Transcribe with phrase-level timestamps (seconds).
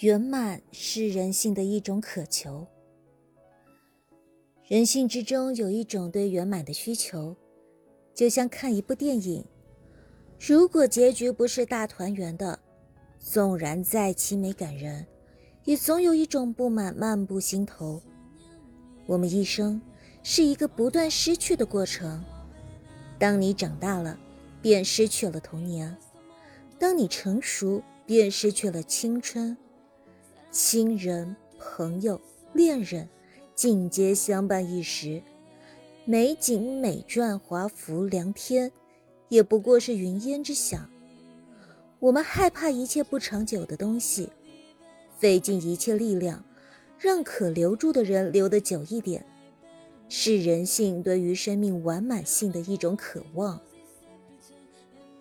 [0.00, 2.66] 圆满是人性的一种渴求。
[4.66, 7.36] 人性之中有一种对圆满的需求，
[8.14, 9.44] 就像看一部电影，
[10.38, 12.58] 如果结局不是大团圆的，
[13.18, 15.06] 纵然再凄美感人，
[15.64, 18.00] 也总有一种不满漫步心头。
[19.04, 19.78] 我们一生
[20.22, 22.24] 是一个不断失去的过程，
[23.18, 24.18] 当你长大了，
[24.62, 25.94] 便失去了童年；
[26.78, 29.54] 当你成熟，便失去了青春。
[30.52, 32.20] 亲人、朋友、
[32.52, 33.08] 恋人，
[33.54, 35.22] 尽皆相伴一时。
[36.04, 38.72] 美景、美馔、华服、良天，
[39.28, 40.90] 也不过是云烟之想。
[42.00, 44.28] 我们害怕一切不长久的东西，
[45.16, 46.44] 费尽一切力量，
[46.98, 49.24] 让可留住的人留得久一点，
[50.08, 53.60] 是人性对于生命完满性的一种渴望。